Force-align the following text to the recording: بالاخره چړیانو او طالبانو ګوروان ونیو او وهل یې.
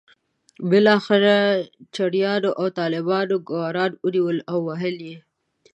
بالاخره 0.69 1.35
چړیانو 1.95 2.49
او 2.59 2.65
طالبانو 2.79 3.35
ګوروان 3.49 3.91
ونیو 4.03 4.27
او 4.51 4.57
وهل 4.67 4.95
یې. 5.07 5.17